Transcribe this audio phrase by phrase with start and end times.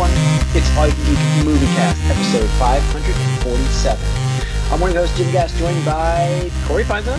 [0.00, 0.56] everyone.
[0.56, 4.72] It's All You Can Geek Movie Cast, episode 547.
[4.72, 7.16] I'm one of those Jim Gass, joined by Corey Feinza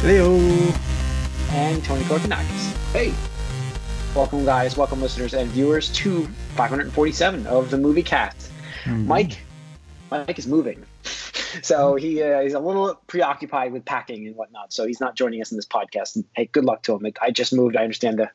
[0.00, 0.36] Hello.
[1.50, 2.72] and Tony Korkanakis.
[2.92, 3.14] Hey,
[4.16, 4.76] Welcome, guys.
[4.76, 8.50] Welcome, listeners and viewers, to 547 of the Movie Cast.
[8.84, 9.08] Mm-hmm.
[9.08, 9.38] Mike,
[10.10, 10.84] Mike is moving,
[11.62, 14.72] so he uh, he's a little preoccupied with packing and whatnot.
[14.72, 16.16] So he's not joining us in this podcast.
[16.16, 17.12] And hey, good luck to him.
[17.20, 17.76] I just moved.
[17.76, 18.30] I understand the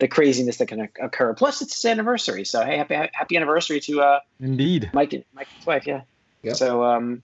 [0.00, 1.34] the craziness that can occur.
[1.34, 2.44] Plus, it's his anniversary.
[2.44, 4.90] So hey, happy happy anniversary to uh, Indeed.
[4.92, 5.86] Mike and Mike's wife.
[5.86, 6.02] Yeah.
[6.42, 6.56] Yep.
[6.56, 7.22] So um,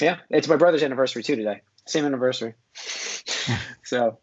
[0.00, 1.62] yeah, it's my brother's anniversary too today.
[1.86, 2.54] Same anniversary.
[3.84, 4.18] so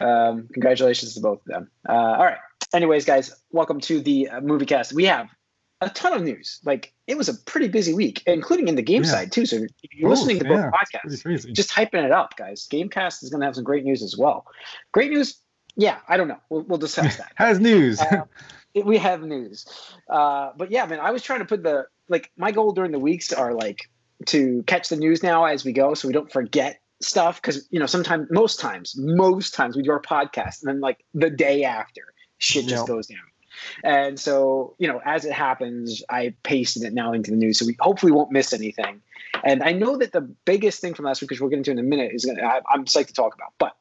[0.00, 1.70] um, congratulations to both of them.
[1.88, 2.38] Uh, all right.
[2.74, 4.92] Anyways, guys, welcome to the uh, movie cast.
[4.92, 5.28] We have
[5.80, 6.60] a ton of news.
[6.64, 9.10] Like it was a pretty busy week, including in the game Yeah.
[9.10, 9.46] side too.
[9.46, 10.70] So if you're Oh, listening to both yeah,
[11.04, 12.66] Pretty podcasts, just hyping it up, guys.
[12.70, 14.46] Gamecast is going to have some great news as well.
[14.92, 15.36] Great news.
[15.76, 16.40] Yeah, I don't know.
[16.48, 17.32] We'll, we'll discuss that.
[17.36, 18.00] Has news.
[18.00, 18.24] Um,
[18.74, 19.66] it- we have news.
[20.08, 22.98] Uh, but yeah, man, I was trying to put the like my goal during the
[22.98, 23.88] weeks are like
[24.26, 27.40] to catch the news now as we go, so we don't forget stuff.
[27.40, 31.04] Because you know, sometimes, most times, most times we do our podcast, and then like
[31.14, 32.02] the day after,
[32.38, 32.86] shit just Yep.
[32.88, 33.18] goes down.
[33.82, 37.64] And so, you know, as it happens, I pasted it now into the news, so
[37.66, 39.00] we hopefully won't miss anything.
[39.44, 41.78] And I know that the biggest thing from last week, which we'll get into in
[41.78, 43.54] a minute, is gonna I, I'm psyched to talk about.
[43.58, 43.74] But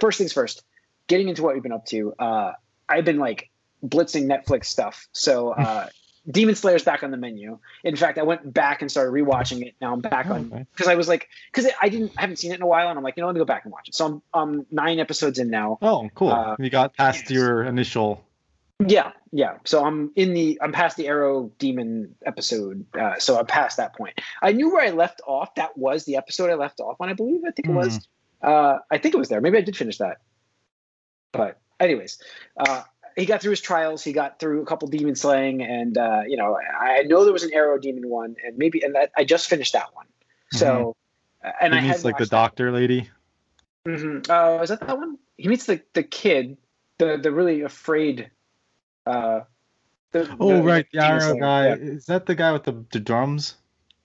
[0.00, 0.64] first things first,
[1.06, 2.14] getting into what we've been up to.
[2.18, 2.52] Uh,
[2.88, 3.50] I've been like
[3.84, 5.08] blitzing Netflix stuff.
[5.12, 5.88] So uh,
[6.30, 7.58] Demon Slayer's back on the menu.
[7.82, 9.74] In fact, I went back and started rewatching it.
[9.80, 10.66] Now I'm back Oh, on okay.
[10.72, 12.96] because I was like, because I didn't, I haven't seen it in a while, and
[12.96, 13.94] I'm like, you know, let me go back and watch it.
[13.94, 15.78] So I'm um nine episodes in now.
[15.82, 16.30] oh, cool.
[16.30, 17.30] uh, you got past yes.
[17.30, 18.24] your initial.
[18.84, 19.58] Yeah, yeah.
[19.64, 22.84] So I'm in the, I'm past the Arrow Demon episode.
[22.98, 24.20] Uh, so I'm past that point.
[24.42, 25.54] I knew where I left off.
[25.54, 27.08] That was the episode I left off on.
[27.08, 27.42] I believe.
[27.46, 28.08] I think it was.
[28.42, 29.40] Uh, I think it was there.
[29.40, 30.18] Maybe I did finish that.
[31.34, 32.18] But anyways,
[32.56, 32.82] uh,
[33.16, 34.02] he got through his trials.
[34.02, 37.42] He got through a couple demon slaying, and uh, you know, I know there was
[37.44, 40.06] an arrow demon one, and maybe, and that, I just finished that one.
[40.52, 40.96] So,
[41.44, 43.10] uh, and he I meets like the doctor lady.
[43.86, 44.28] Mhm.
[44.30, 45.18] Uh, is that that one?
[45.36, 46.56] He meets the the kid,
[46.98, 48.30] the the really afraid.
[49.06, 49.40] Uh,
[50.12, 51.40] the, Oh, the- right, the arrow slayer.
[51.40, 51.66] guy.
[51.68, 51.74] Yeah.
[51.74, 53.56] Is that the guy with the, the drums?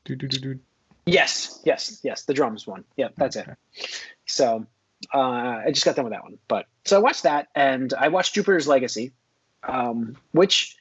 [0.05, 0.59] Do, do, do, do.
[1.05, 2.23] Yes, yes, yes.
[2.23, 2.83] The drums one.
[2.97, 3.47] Yeah, that's it.
[4.25, 4.65] So
[5.13, 6.37] uh, I just got done with that one.
[6.47, 9.11] But so I watched that, and I watched Jupiter's Legacy,
[9.63, 10.75] um, which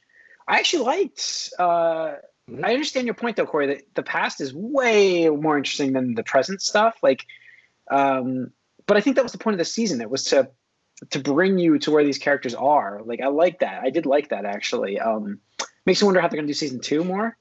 [0.47, 1.51] I actually liked.
[1.59, 2.15] Uh,
[2.51, 2.65] Mhm.
[2.65, 3.67] I understand your point though, Corey.
[3.67, 6.97] That the past is way more interesting than the present stuff.
[7.03, 7.27] Like,
[7.91, 8.53] um,
[8.87, 10.01] but I think that was the point of the season.
[10.01, 10.49] It was to
[11.11, 13.03] to bring you to where these characters are.
[13.05, 13.83] Like, I like that.
[13.83, 14.99] I did like that actually.
[14.99, 15.41] Um,
[15.85, 17.37] makes me wonder how they're going to do season two more.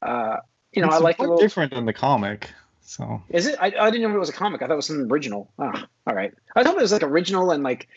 [0.00, 0.36] Uh,
[0.72, 2.48] you know, It's I like quite little, different than the comic.
[2.84, 3.56] So is it?
[3.60, 4.60] I, I didn't know it was a comic.
[4.60, 5.50] I thought it was something original.
[5.58, 5.72] Oh,
[6.06, 6.34] all right.
[6.56, 7.88] I thought it was like original and like,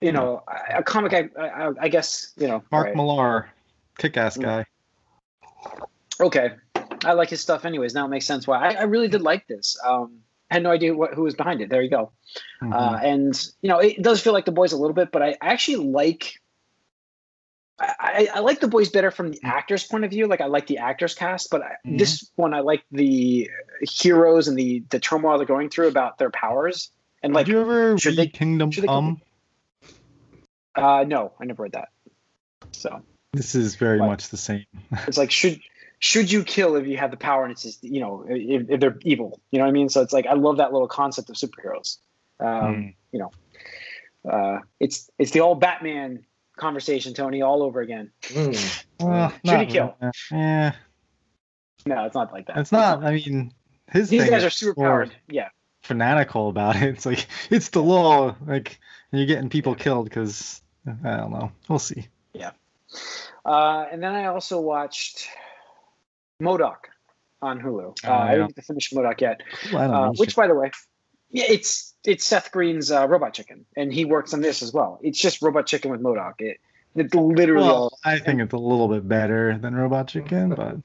[0.00, 1.12] you know, a a comic.
[1.12, 2.62] I, I, I guess you know.
[2.72, 2.96] Mark right.
[2.96, 3.50] Millar,
[3.98, 4.42] kick-ass Mm.
[4.42, 4.66] guy.
[6.20, 6.50] Okay,
[7.04, 7.64] I like his stuff.
[7.64, 8.58] Anyways, now it makes sense why.
[8.58, 9.78] I, I really did like this.
[9.84, 10.18] Um,
[10.50, 11.70] had no idea what who was behind it.
[11.70, 12.12] There you go.
[12.62, 12.74] Mhm.
[12.74, 15.36] Uh, and you know, it does feel like the boys a little bit, but I
[15.40, 16.39] actually like.
[18.14, 20.26] I, I, like the boys better from the actors' point of view.
[20.26, 21.98] Like I like the actors cast, but I, Mhm.
[21.98, 23.50] this one I like the
[23.82, 26.90] heroes and the the turmoil they're going through about their powers
[27.22, 29.20] and like Did you ever should read they- Kingdom should they Come?
[30.74, 31.88] Uh, no, I never read that.
[32.72, 34.06] So This is very What?
[34.06, 34.64] much the same.
[35.06, 35.60] it's like should
[35.98, 38.80] should you kill if you have the power and it's just you know if, if
[38.80, 39.40] they're evil?
[39.50, 39.88] You know what I mean?
[39.88, 41.98] So it's like I love that little concept of superheroes.
[42.38, 42.94] Um, Mm.
[43.12, 43.30] You know
[44.30, 46.24] uh, it's it's the old Batman
[46.60, 48.10] conversation, Tony, all over again.
[48.22, 48.84] Mm.
[49.00, 49.96] Well, Should kill?
[50.30, 50.72] Yeah,
[51.86, 52.58] No, it's not like that.
[52.58, 53.02] it's not.
[53.02, 53.52] I mean,
[53.90, 55.12] his These thing guys are super powered.
[55.28, 55.48] Yeah.
[55.82, 56.82] fanatical about it.
[56.94, 58.36] It's like it's the law.
[58.46, 58.78] Like
[59.12, 61.50] you're getting people killed because I don't know.
[61.68, 62.06] We'll see.
[62.34, 62.50] Yeah.
[63.44, 65.26] Uh, and then I also watched
[66.40, 66.90] M.O.D.O.K.
[67.42, 67.88] on Hulu.
[68.04, 68.32] Uh, Oh, I yeah.
[68.36, 69.24] didn't get to finish M.O.D.O.K.
[69.24, 69.40] yet.
[69.70, 70.70] Cool Uh, which, by the way,
[71.30, 74.98] yeah, it's it's Seth Green's uh, Robot Chicken, and he works on this as well.
[75.02, 76.40] It's just Robot Chicken with Modoc.
[76.40, 76.60] It,
[76.96, 80.76] it literally all well, I think it's a little bit better than Robot Chicken, but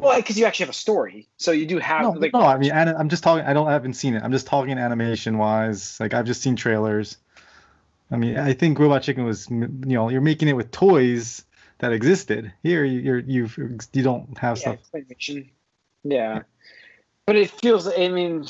[0.00, 2.40] well because you actually have a story, so you do have no, like no.
[2.40, 3.44] I mean, I'm just talking.
[3.44, 4.22] I don't I haven't seen it.
[4.22, 5.98] I'm just talking animation wise.
[6.00, 7.16] Like I've just seen trailers.
[8.10, 11.44] I mean, I think Robot Chicken was, you know, you're making it with toys
[11.78, 12.52] that existed.
[12.62, 13.58] Here, you- you're you've
[13.92, 14.78] you don't have yeah, stuff.
[14.94, 15.50] animation.
[16.04, 16.42] Yeah,
[17.26, 17.86] but it feels.
[17.86, 18.46] I mean,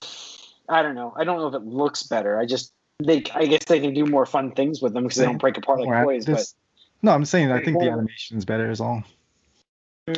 [0.68, 1.12] I don't know.
[1.16, 2.38] I don't know if it looks better.
[2.38, 3.22] I just they.
[3.34, 5.80] I guess they can do more fun things with them because they don't break apart
[5.80, 6.26] like More toys.
[6.26, 6.44] But
[7.02, 9.02] no, I'm saying I think the Well- animation's better is all.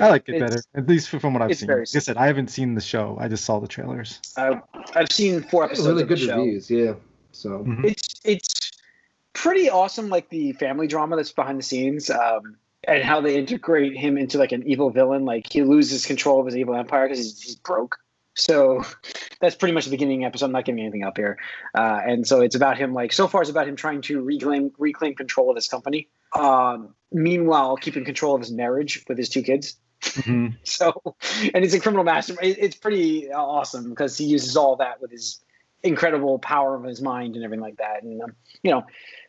[0.00, 1.67] I like it better, at least from what I've seen.
[1.67, 3.17] very Like I said, I haven't seen the show.
[3.20, 4.20] I just saw the trailers.
[4.37, 4.61] I,
[4.94, 5.88] I've seen four episodes.
[5.88, 6.38] Really of the good show.
[6.38, 6.94] reviews, yeah.
[7.32, 7.85] So Mhm.
[7.85, 8.70] It's it's
[9.32, 10.08] pretty awesome.
[10.08, 12.08] Like the family drama that's behind the scenes.
[12.08, 15.25] Um, and how they integrate him into like an evil villain.
[15.25, 17.99] Like he loses control of his evil empire because he's, he's broke.
[18.34, 18.82] So
[19.40, 20.46] that's pretty much the beginning episode.
[20.46, 21.38] I'm not giving anything up here.
[21.74, 22.94] Uh, and so it's about him.
[22.94, 26.08] Like so far, it's about him trying to reclaim reclaim control of his company.
[26.38, 29.76] Um, meanwhile, keeping control of his marriage with his two kids.
[30.00, 30.48] Mm-hmm.
[30.64, 31.14] So,
[31.52, 32.34] and he's a criminal master.
[32.40, 35.40] It, it's pretty awesome because he uses all that with his
[35.82, 38.02] incredible power of his mind and everything like that.
[38.02, 38.84] And um, you know,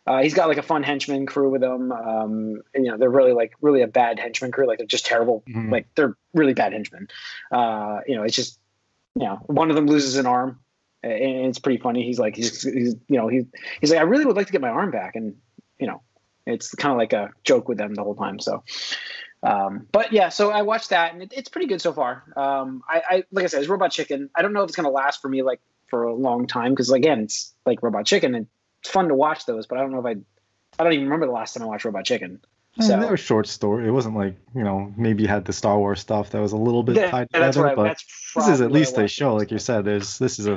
[0.08, 1.92] uh, he's got like a fun henchman crew with him.
[1.92, 4.68] Um, and, you know, they're really like really a bad henchman crew.
[4.68, 5.44] Like they're just terrible.
[5.48, 5.72] Mhm.
[5.72, 7.08] Like they're really bad henchmen.
[7.52, 8.60] Uh, you know, it's just
[9.16, 10.60] you know, one of them loses an arm,
[11.04, 12.04] and it's pretty funny.
[12.04, 13.46] He's like, he's, he's you know, he's
[13.80, 15.36] he's like, I really would like to get my arm back, and
[15.80, 16.02] you know,
[16.46, 18.40] it's kind of like a joke with them the whole time.
[18.40, 18.64] So.
[19.44, 22.24] Um, but yeah, so I watched that and it, it's pretty good so far.
[22.38, 24.30] Um, I, I like I said, it's Robot Chicken.
[24.36, 26.92] I don't know if it's gonna last for me like for a long time because
[26.92, 28.46] again, it's like Robot Chicken and
[28.82, 30.16] it's fun to watch those, but I don't know if I,
[30.80, 32.40] I don't even remember the last time I watched Robot Chicken.
[32.80, 33.88] I So- they were short story.
[33.88, 36.58] It wasn't like you know maybe you had the Star Wars stuff that was a
[36.58, 37.98] little bit Yeah, tied together, I, but
[38.36, 39.86] this is at least I a show, like you said.
[39.86, 40.54] There's this is a,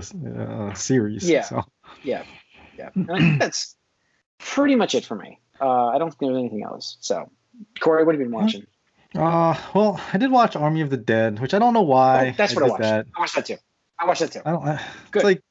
[0.70, 1.28] a series.
[1.28, 1.42] Yeah.
[1.42, 1.64] So.
[2.02, 2.24] Yeah,
[2.94, 3.76] and that's
[4.38, 5.40] pretty much it for me.
[5.60, 6.98] Uh, I don't think there's anything else.
[7.00, 7.30] So,
[7.80, 8.66] Corey, what have you been watching?
[9.14, 12.30] Uh, well, I did watch Army of the Dead, which I don't know why.
[12.30, 12.82] Oh, that's what I watched.
[12.82, 13.06] That.
[13.16, 13.56] I watched that too.
[13.98, 14.40] I watched that too.
[14.44, 14.66] I don't.
[14.66, 14.82] I,
[15.12, 15.20] Good.
[15.20, 15.42] It's like,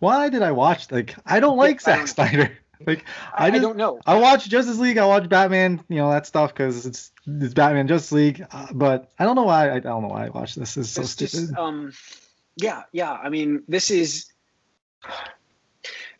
[0.00, 0.90] why did I watch?
[0.90, 2.58] Like, I don't like I don't Zack Snyder.
[2.86, 3.04] Like,
[3.34, 4.00] I, I I don't know.
[4.06, 4.96] I watch Justice League.
[4.98, 5.84] I watch Batman.
[5.88, 8.46] You know that stuff because it's it's Batman Justice League.
[8.50, 9.68] Uh, but I don't know why.
[9.68, 10.76] I, I don't know why I watch this.
[10.76, 11.30] It's so It's stupid.
[11.32, 11.92] just, um,
[12.56, 13.12] yeah, yeah.
[13.12, 14.26] I mean, this is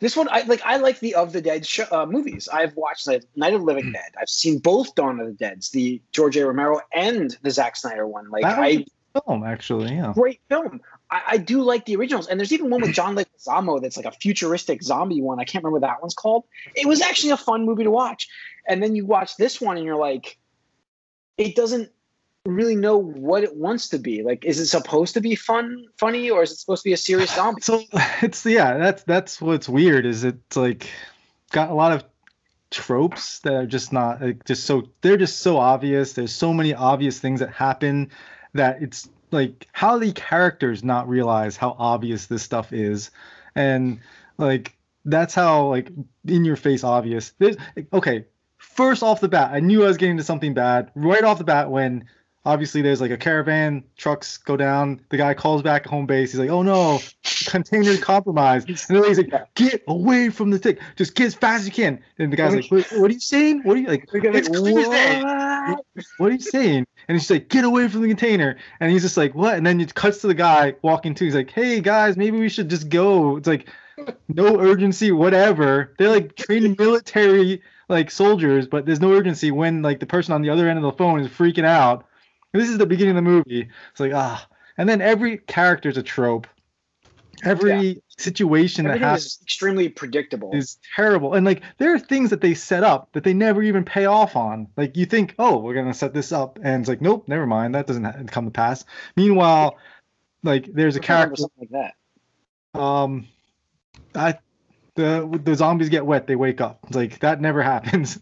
[0.00, 0.28] this one.
[0.30, 0.62] I like.
[0.64, 2.48] I like the of the Dead uh, movies.
[2.52, 3.76] I've watched like Night of the Hmm.
[3.76, 4.12] Living Dead.
[4.20, 6.46] I've seen both Dawn of the Dead's, the George A.
[6.46, 8.30] Romero and the Zack Snyder one.
[8.30, 9.94] Like, was film actually.
[9.94, 10.12] Yeah.
[10.14, 10.80] great film.
[11.10, 14.06] I, I do like the originals, and there's even one with John Leguizamo that's like
[14.06, 15.40] a futuristic zombie one.
[15.40, 16.44] I can't remember what that one's called.
[16.74, 18.28] It was actually a fun movie to watch.
[18.68, 20.38] And then you watch this one, and you're like,
[21.36, 21.90] it doesn't
[22.46, 24.22] really know what it wants to be.
[24.22, 26.98] Like, is it supposed to be fun, funny, or is it supposed to be a
[26.98, 27.62] serious zombie?
[27.62, 27.82] So
[28.22, 28.78] it's yeah.
[28.78, 30.06] That's that's what's weird.
[30.06, 30.88] Is it's like
[31.52, 32.04] got a lot of
[32.70, 36.12] tropes that are just not like just so they're just so obvious.
[36.12, 38.10] There's so many obvious things that happen
[38.54, 43.10] that it's like how the characters not realize how obvious this stuff is,
[43.54, 44.00] and
[44.38, 45.90] like that's how like
[46.26, 47.32] in your face obvious.
[47.38, 47.56] There's
[47.92, 48.26] okay.
[48.58, 51.44] First off the bat, I knew I was getting to something bad right off the
[51.44, 52.04] bat when
[52.44, 55.00] obviously there's like a caravan, trucks go down.
[55.10, 56.32] The guy calls back home base.
[56.32, 57.00] He's like, "Oh no,
[57.46, 60.78] container compromised." And then he's like, "Get away from the thing.
[60.96, 63.20] Just get as fast as you can." And the guy's like, "What, what are you
[63.20, 63.62] saying?
[63.62, 64.08] What are you like?
[64.12, 66.06] It's What?
[66.18, 69.16] What are you saying?" And he's like, "Get away from the container." And he's just
[69.16, 71.24] like, "What?" And then it cuts to the guy walking to.
[71.24, 73.68] He's like, "Hey guys, maybe we should just go." It's like,
[74.28, 75.94] no urgency, whatever.
[75.98, 80.42] They're like trained military like soldiers, but there's no urgency when like the person on
[80.42, 82.06] the other end of the phone is freaking out.
[82.52, 83.68] This is the beginning of the movie.
[83.90, 86.46] It's like ah, and then every character's a trope.
[87.42, 90.50] Every situation that Everything happens is extremely predictable.
[90.52, 91.32] is terrible.
[91.34, 94.36] And like there are things that they set up that they never even pay off
[94.36, 94.68] on.
[94.76, 97.74] Like you think, oh, we're gonna set this up, and it's like, nope, never mind,
[97.74, 98.84] that doesn't come to pass.
[99.16, 99.78] Meanwhile,
[100.42, 101.44] like there's a character.
[101.58, 102.78] like that.
[102.78, 103.26] Um,
[104.14, 104.38] I
[104.96, 106.80] the the zombies get wet, they wake up.
[106.88, 108.20] It's like that never happens.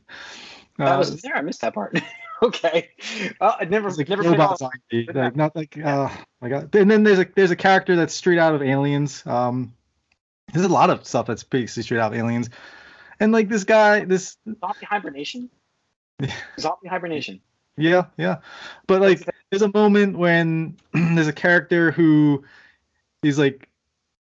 [0.78, 1.34] That Uh, was there.
[1.34, 1.98] I missed that part.
[2.42, 2.90] okay.
[3.40, 6.08] Uh, I never, it's like never robot zombie, like not like uh
[6.40, 6.74] my god.
[6.74, 9.26] And then there's a there's a character that's straight out of Aliens.
[9.26, 9.72] Um,
[10.52, 12.50] there's a lot of stuff that's basically straight out of Aliens.
[13.20, 15.50] And like this guy, this Zombie hibernation.
[16.20, 16.34] Yeah.
[16.60, 17.40] Zombie hibernation.
[17.76, 18.38] Yeah, yeah.
[18.86, 22.44] But like there's a moment when there's a character who
[23.22, 23.68] is like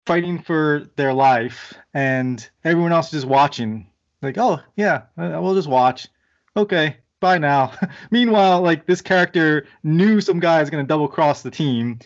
[0.07, 3.87] fighting for their life and everyone else is just watching.
[4.21, 6.09] Like, oh yeah, uh, we'll just watch.
[6.57, 7.73] Okay, bye now.
[8.11, 12.01] Meanwhile, like this character knew some guy is gonna double cross the team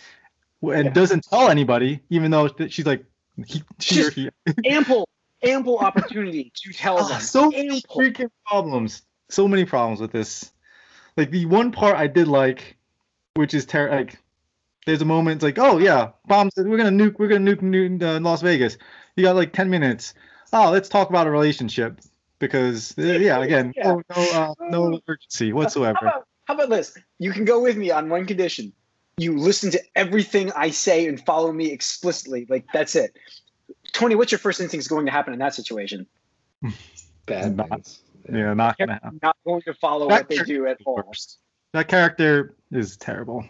[0.63, 0.91] and Yeah.
[0.93, 3.05] doesn't tell anybody, even though she's like
[3.45, 4.31] he, she or he.
[4.65, 5.09] Ample,
[5.43, 7.21] ample opportunity to tell Ah, them.
[7.21, 7.97] so many ample.
[8.01, 9.03] freaking problems.
[9.29, 10.53] So many problems with this.
[11.17, 12.77] Like the one part I did like,
[13.35, 14.19] which is ter- like,
[14.87, 16.53] there's a moment it's like, oh yeah, bombs.
[16.57, 17.19] We're gonna nuke.
[17.19, 18.79] We're gonna nuke, nuke uh, Las Vegas.
[19.17, 20.15] You got like ten minutes.
[20.53, 22.01] Oh, let's talk about a relationship
[22.39, 23.85] because uh, yeah, again, Yeah.
[23.93, 25.99] no no, uh, no urgency How whatsoever.
[26.01, 26.97] about, how about this?
[27.19, 28.73] You can go with me on one condition.
[29.19, 32.47] You listen to everything I say and follow me explicitly.
[32.49, 33.17] Like that's it.
[33.93, 36.07] Tony, what's your first instinct is going to happen in that situation?
[37.27, 38.01] Bad Not- things.
[38.29, 39.21] Yeah, not gonna happen.
[39.23, 41.01] not going to follow That what they do at all.
[41.07, 41.39] Worst.
[41.73, 43.45] That character is terrible.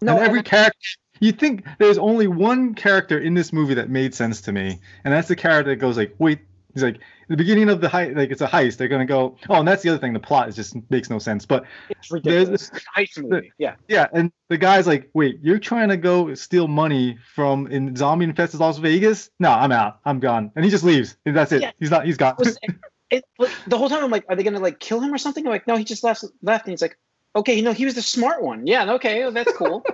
[0.00, 0.76] No, and every character
[1.20, 5.12] you think there's only one character in this movie that made sense to me and
[5.14, 6.40] that's the character that goes like wait
[6.74, 8.76] He's like the beginning of the heist, like it's a heist.
[8.76, 9.36] They're gonna go.
[9.48, 10.12] Oh, and that's the other thing.
[10.12, 11.46] The plot is just makes no sense.
[11.46, 12.70] But It's ridiculous.
[12.96, 13.52] Heist movie.
[13.58, 13.76] Yeah.
[13.88, 18.24] yeah, and the guy's like, "Wait, you're trying to go steal money from in zombie
[18.24, 19.30] infested Las Vegas?
[19.40, 20.00] No, I'm out.
[20.04, 21.16] I'm gone." And he just leaves.
[21.24, 21.62] And that's it.
[21.62, 21.72] Yeah.
[21.78, 22.04] He's not.
[22.04, 22.34] He's gone.
[22.38, 22.58] was
[23.10, 25.46] it, like, the whole time I'm like, are they gonna like kill him or something?
[25.46, 26.24] I'm like, no, he just left.
[26.42, 26.98] Left, and he's like,
[27.34, 28.66] okay, no, he was the smart one.
[28.66, 29.84] Yeah, okay, oh, that's cool.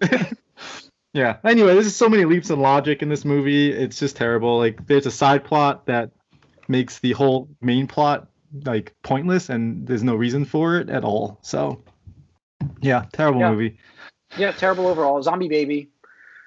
[1.12, 1.38] Yeah.
[1.44, 3.72] Anyway, there's so many leaps in logic in this movie.
[3.72, 4.58] It's just terrible.
[4.58, 6.10] Like there's a side plot that
[6.68, 8.28] makes the whole main plot
[8.64, 11.38] like pointless and there's no reason for it at all.
[11.42, 11.82] So
[12.80, 13.50] yeah, terrible Yeah.
[13.50, 13.78] movie.
[14.38, 15.22] yeah, terrible overall.
[15.22, 15.88] Zombie baby.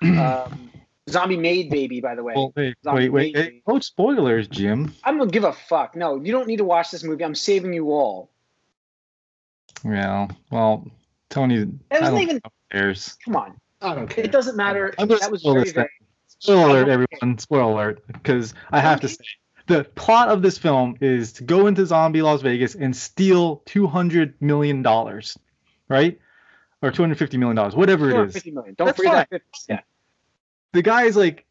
[0.04, 0.70] Um,
[1.10, 2.34] zombie made baby, by the way.
[2.36, 3.34] Well, wait, Zombie wait, wait.
[3.36, 3.62] baby.
[3.66, 4.94] Hey, spoilers, Jim.
[5.06, 5.96] I'm gonna give a fuck.
[5.96, 7.24] No, you don't need to watch this movie.
[7.24, 8.30] I'm saving you all.
[9.86, 10.28] Yeah.
[10.52, 10.86] Well,
[11.30, 11.58] Tony.
[11.58, 12.42] Wasn't don't even.
[12.72, 13.14] cares.
[13.24, 14.24] Come on, I don't care.
[14.24, 14.94] it doesn't matter.
[14.98, 15.88] I'm gonna That was spoil very this.
[16.40, 17.38] Spoiler alert, everyone.
[17.38, 18.04] Spoiler alert.
[18.08, 19.24] Because I have to say,
[19.68, 23.88] the plot of this film is to go into zombie Las Vegas and steal two
[23.88, 25.38] hundred million dollars,
[25.90, 26.20] right?
[26.82, 28.34] Or two hundred fifty million dollars, whatever it is.
[28.34, 28.76] 250 million.
[28.78, 29.42] Don't That's forget that.
[29.70, 29.80] Yeah.
[30.74, 31.46] The guy is like,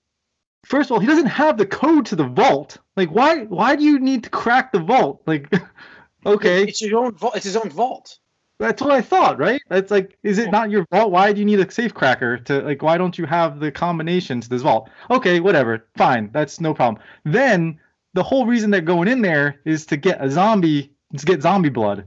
[0.65, 2.79] first of all, he doesn't have the code to the vault.
[2.97, 3.45] Like, why?
[3.45, 5.23] Why do you need to crack the vault?
[5.27, 5.53] Like,
[6.27, 7.37] okay, It's your own vault.
[7.37, 8.19] It's his own vault.
[8.62, 9.61] That's what I thought, right?
[9.69, 11.11] That's like, is it not your vault?
[11.11, 12.81] Why do you need a safe cracker to like?
[12.81, 14.88] Why don't you have the combination to this vault?
[15.11, 17.02] Okay, whatever, fine, that's no problem.
[17.25, 17.81] Then
[18.14, 21.71] the whole reason they're going in there is to get a zombie, to get zombie
[21.71, 22.07] blood,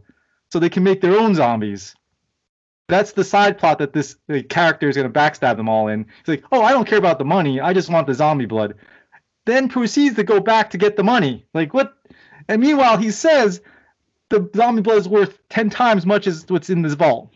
[0.49, 1.93] so they can make their own zombies.
[2.87, 6.05] That's the side plot that this the character is gonna backstab them all in.
[6.25, 8.75] He's like, oh, I don't care about the money, I just want the zombie blood.
[9.45, 11.45] Then proceeds to go back to get the money.
[11.53, 11.97] Like what?
[12.47, 13.61] And meanwhile, he says
[14.29, 17.31] the zombie blood is worth ten times much as what's in this vault.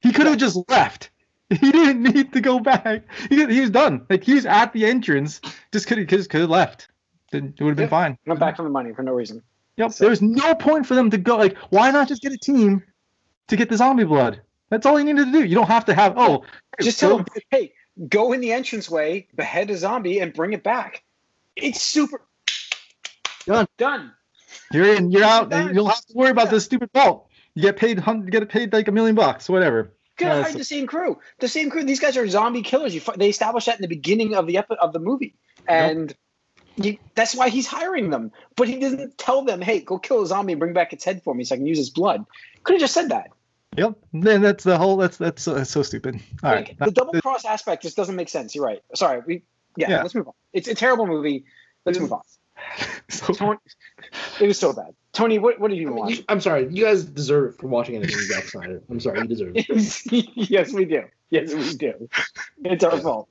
[0.00, 1.10] He could have just left.
[1.48, 3.04] He didn't need to go back.
[3.28, 4.04] He, he was done.
[4.10, 5.40] Like he was at the entrance.
[5.72, 6.88] Just could have just could have left.
[7.30, 7.88] Then It would have been Yeah.
[7.88, 8.18] fine.
[8.26, 9.44] Went back for the money for no reason.
[9.76, 9.92] Yep.
[9.92, 11.36] There was no point for them to go.
[11.36, 12.82] Like, why not just get a team
[13.46, 14.40] to get the zombie blood?
[14.70, 15.44] That's all you needed to do.
[15.44, 16.14] You don't have to have.
[16.16, 16.44] Oh,
[16.80, 17.72] Just tell him, hey,
[18.08, 21.04] go in the entranceway, behead a zombie, and bring it back.
[21.54, 22.22] It's super.
[23.46, 23.68] Done.
[23.78, 24.12] Done.
[24.72, 25.10] You're in.
[25.10, 25.52] You're out.
[25.52, 27.28] And You don't have to worry about this stupid vault.
[27.54, 28.02] You get paid.
[28.06, 29.92] You get paid like a million bucks, whatever.
[30.16, 31.18] Could Uh, hired so- the same crew.
[31.40, 31.84] The same crew.
[31.84, 32.94] These guys are zombie killers.
[32.94, 35.34] You, they established that in the beginning of the epi- of the movie,
[35.68, 36.14] and
[36.76, 38.32] you, that's why he's hiring them.
[38.56, 41.22] But he doesn't tell them, "Hey, go kill a zombie and bring back its head
[41.22, 42.24] for me, so I can use its blood."
[42.64, 43.30] Could have just said that.
[43.76, 43.94] Yep.
[44.14, 44.96] Then that's the whole.
[44.96, 46.18] That's that's, that's so stupid.
[46.42, 46.68] All right.
[46.68, 48.54] Like, the double cross aspect just doesn't make sense.
[48.54, 48.82] You're right.
[48.94, 49.20] Sorry.
[49.26, 49.42] We
[49.76, 50.02] yeah, Yeah.
[50.02, 50.34] Let's move on.
[50.54, 51.44] It's a terrible movie.
[51.84, 52.22] Let's move on.
[53.08, 53.58] So- Tony,
[54.40, 54.94] it was so bad.
[55.12, 56.10] Tony, what what did you I mean, watch?
[56.18, 56.68] you- I'm sorry.
[56.70, 58.82] You guys deserve it for watching anything Zack Snyder.
[58.90, 59.20] I'm sorry.
[59.20, 60.26] You deserve it.
[60.50, 61.04] yes, we do.
[61.30, 62.08] Yes, we do.
[62.64, 63.28] It's our fault.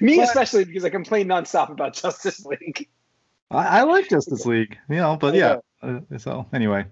[0.00, 2.88] Me But- especially because I complain nonstop about Justice League.
[3.50, 5.58] I, I like Justice League, you know, but yeah.
[5.82, 6.86] Uh, so anyway,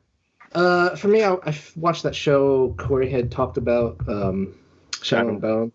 [0.54, 4.54] Uh, for me, I, I watched that show Corey had talked about, um,
[5.02, 5.72] Shadow and Bone.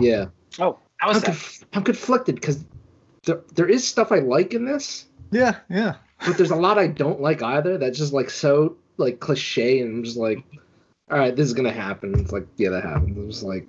[0.00, 0.26] Yeah,
[0.58, 1.26] Oh, how I'm, was that?
[1.26, 2.64] conf- I'm conflicted because
[3.24, 5.94] there, there is stuff I like in this, yeah, yeah.
[6.26, 7.78] but there's a lot I don't like either.
[7.78, 10.44] That's just like so like cliche, and I'm just like,
[11.10, 12.18] all right, this is gonna happen.
[12.18, 13.16] It's like, yeah, that happened.
[13.16, 13.68] I'm just like,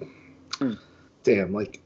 [0.58, 0.74] Hmm.
[1.24, 1.82] damn, like,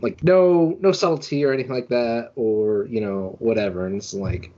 [0.00, 3.86] like no no subtlety or anything like that, or you know whatever.
[3.86, 4.50] And it's like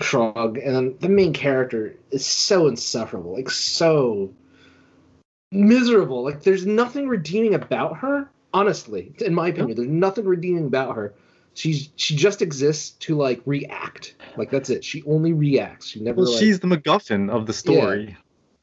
[0.00, 4.32] shrug, and then the main character is so insufferable, like so
[5.52, 6.24] miserable.
[6.24, 8.30] Like there's nothing redeeming about her.
[8.54, 11.12] Honestly, in my opinion, there's nothing redeeming about her
[11.56, 16.22] she's she just exists to like react like that's it she only reacts she never
[16.22, 18.16] Well, like, she's the MacGuffin of the story.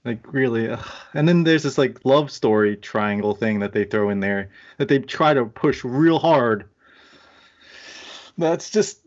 [0.05, 0.85] Like really, ugh.
[1.13, 4.89] and then there's this like love story triangle thing that they throw in there that
[4.89, 6.65] they try to push real hard.
[8.37, 8.99] That's just,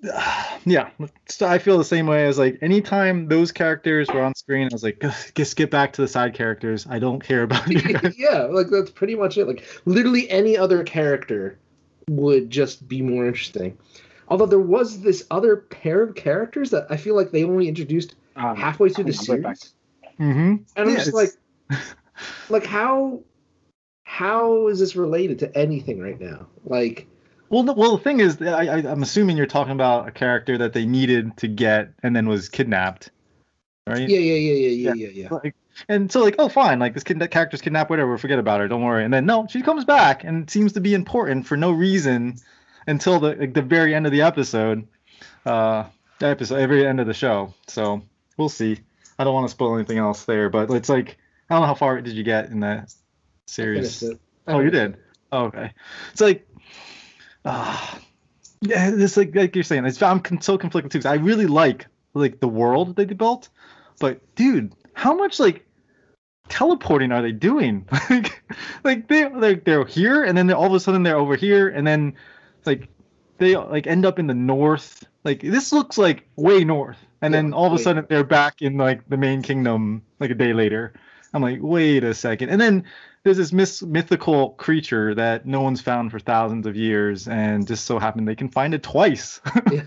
[0.65, 0.89] yeah.
[1.29, 4.75] So I feel the same way as like anytime those characters were on screen, I
[4.75, 6.87] was like, "Ugh, just get back to the side characters.
[6.89, 7.81] I don't care about you
[8.17, 11.59] yeah like that's pretty much it like literally any other character
[12.11, 13.77] would just be more interesting.
[14.29, 18.15] Although there was this other pair of characters that i feel like they only introduced
[18.37, 19.75] Um, halfway through the I'll be right series.
[20.21, 20.41] Mm-hmm.
[20.41, 21.37] and i'm just it's-
[21.71, 21.81] like
[22.49, 23.21] like how
[24.05, 26.47] how is this related to anything right now?
[26.65, 27.07] Like
[27.51, 30.57] Well, the, well, the thing is, I, I, I'm assuming you're talking about a character
[30.59, 33.11] that they needed to get and then was kidnapped,
[33.87, 34.09] right?
[34.09, 35.55] yeah yeah yeah yeah yeah yeah yeah Like,
[35.89, 38.69] and so like, oh, fine, like this kid, that character's kidnapped, whatever, forget about her,
[38.69, 39.05] don't worry.
[39.05, 42.37] And then no, she comes back and seems to be important for no reason
[42.87, 44.87] until the like, the very end of the episode,
[45.45, 45.85] uh,
[46.19, 47.53] the episode, every end of the show.
[47.69, 48.03] So
[48.37, 48.81] we'll see.
[49.19, 51.75] I don't want to spoil anything else there, but it's like I don't know how
[51.75, 52.93] far did you get in that
[53.47, 54.03] series.
[54.47, 54.97] Oh, you did.
[55.33, 55.73] Oh, okay.
[56.13, 56.47] It's like,
[57.45, 57.99] ah,
[58.61, 61.09] yeah, it's like like you're saying, it's I'm so conflicted too.
[61.09, 63.49] I really like like the world that they built,
[63.99, 65.67] but dude, how much like
[66.49, 67.87] teleporting are they doing?
[68.11, 68.43] like
[68.85, 71.87] like they like they're here and then all of a sudden they're over here and
[71.87, 72.15] then
[72.65, 72.89] like
[73.39, 75.05] they like end up in the north.
[75.25, 78.77] Like this looks like way north, and then all of a sudden they're back in
[78.77, 80.93] like the main kingdom like a day later.
[81.35, 82.85] I'm like, wait a second, and then
[83.25, 87.85] there's this mis- mythical creature that no one's found for thousands of years, and just
[87.85, 89.41] so happened they can find it twice
[89.73, 89.83] Yeah.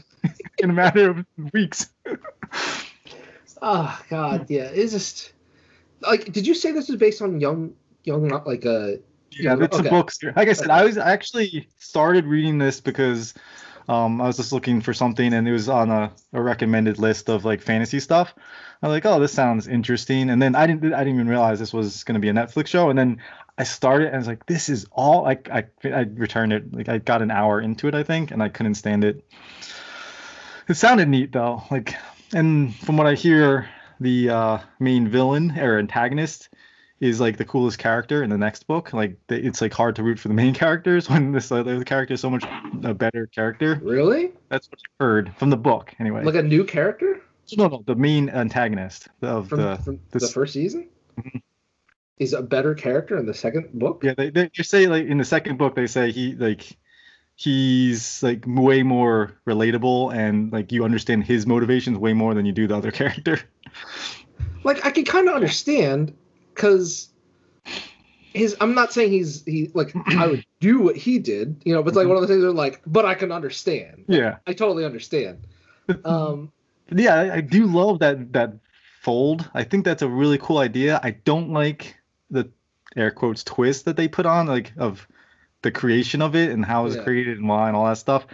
[0.58, 1.90] in a matter of weeks.
[3.62, 4.70] Oh God, yeah.
[4.74, 5.34] It's just
[6.02, 7.74] like, did you say this is based on young,
[8.04, 8.94] young, not like uh
[9.32, 9.88] Yeah, it's Okay.
[9.88, 10.12] a book.
[10.36, 13.34] Like I said, I was I actually started reading this because
[13.88, 17.28] um, I was just looking for something, and it was on a, a recommended list
[17.30, 18.34] of like fantasy stuff.
[18.82, 21.60] I was like, oh, this sounds interesting, and then I didn't I didn't even realize
[21.60, 23.18] this was going to be a Netflix show, and then
[23.58, 26.88] I started and I was like, this is all like I I returned it like
[26.88, 29.26] I got an hour into it I think, and I couldn't stand it.
[30.68, 31.96] It sounded neat though, like,
[32.34, 33.70] and from what I hear,
[34.00, 36.50] the uh, main villain or antagonist
[37.00, 38.92] is like the coolest character in the next book.
[38.94, 42.22] Like it's like hard to root for the main characters when this other character is
[42.22, 42.44] so much
[42.84, 43.80] a better character.
[43.84, 46.24] really That's what I heard from the book anyway.
[46.24, 47.22] like a new character
[47.58, 50.90] no, no, the main antagonist of from, the from the this- first season?
[52.20, 54.04] Is a better character in the second book?
[54.04, 54.14] yeah.
[54.16, 56.78] They, they, they say like in the second book they say he like
[57.40, 62.52] he's like way more relatable and like you understand his motivations way more than you
[62.52, 63.40] do the other character.
[64.64, 66.14] Like I can kind of understand
[66.54, 67.10] because
[68.34, 68.58] his.
[68.60, 71.82] I'm not saying he's he like I would do what he did, you know.
[71.82, 74.04] But it's like one of the things are like, but I can understand.
[74.08, 74.38] Yeah.
[74.46, 75.40] I totally understand.
[76.06, 76.52] Um,
[76.92, 78.54] yeah, I, I do love that that
[79.02, 79.50] fold.
[79.56, 81.00] I think that's a really cool idea.
[81.02, 81.96] I don't like
[82.30, 82.48] the
[82.96, 85.08] air quotes twist that they put on, like of
[85.62, 87.04] the creation of it and how it was Yeah.
[87.04, 88.26] created and why and all that stuff.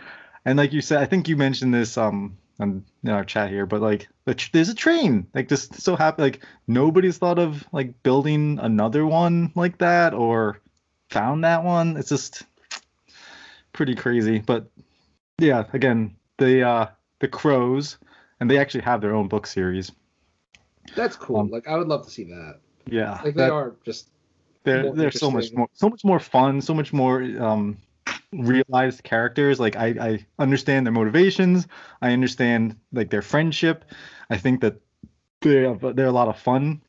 [0.46, 3.66] And like you said, I think you mentioned this um on in our chat here,
[3.66, 5.28] but like the tr- there's a train.
[5.34, 10.62] Like just so happy like nobody's thought of like building another one like that or
[11.10, 11.98] found that one.
[11.98, 12.44] It's just
[13.74, 14.40] pretty crazy.
[14.40, 14.68] But
[15.40, 16.88] yeah, again, the uh
[17.20, 17.98] the crows
[18.40, 19.92] and they actually have their own book series.
[20.96, 21.38] that's cool.
[21.40, 22.60] Um, like I would love to see that.
[22.88, 24.10] Yeah, Like they that- are just
[24.66, 27.78] they're they're so much more so much more fun, so much more um
[28.34, 29.60] realized characters.
[29.60, 31.68] Like I I understand their motivations.
[32.02, 33.86] I understand like their friendship.
[34.30, 34.76] I think that
[35.42, 36.82] they're they're a lot of fun.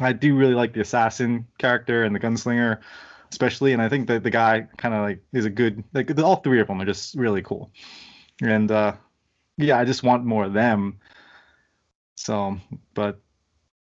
[0.00, 2.80] I do really like the assassin character and the gunslinger,
[3.30, 6.24] especially, and I think that the guy kind of like is a good like the-
[6.24, 7.70] all three of them are just really cool,
[8.42, 8.94] and uh
[9.56, 10.98] yeah, I just want more of them.
[12.16, 12.58] So,
[12.94, 13.20] but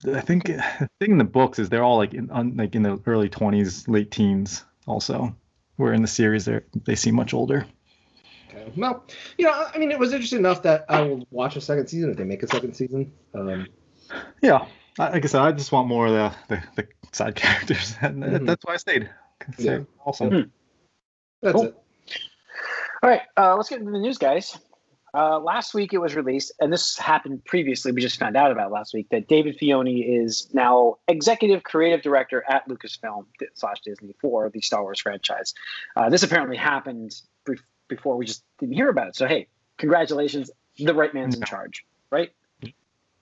[0.06, 2.82] I think the thing in the books is they're all like in un, like in
[2.82, 4.64] the early twenties, late teens.
[4.86, 5.34] Also,
[5.76, 7.66] where in the series they they seem much older.
[8.48, 8.72] Okay.
[8.76, 9.04] Well,
[9.38, 12.10] you know, I mean, it was interesting enough that I will watch a second season
[12.10, 13.12] if they make a second season.
[13.34, 13.68] Um,
[14.42, 14.66] Yeah,
[14.98, 18.46] like I said, I just want more of the the, the side characters, and Mhm.
[18.46, 19.08] that's why I stayed.
[19.58, 19.64] Yeah.
[19.78, 20.52] they're awesome.
[21.42, 21.64] that's Cool.
[21.66, 21.76] it.
[23.02, 24.58] All right, uh, let's get into the news, guys.
[25.14, 27.92] Uh, last week it was released, and this happened previously.
[27.92, 32.42] We just found out about last week that David Filoni is now executive creative director
[32.48, 35.52] at Lucasfilm slash Disney for the Star Wars franchise.
[35.96, 39.16] Uh, this apparently happened be- before we just didn't hear about it.
[39.16, 42.32] So hey, congratulations, the right man's in charge, right?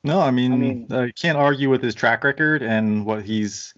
[0.05, 3.75] No, I mean, I mean- can't argue with his track record and what he's